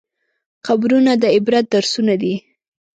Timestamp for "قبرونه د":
0.65-1.23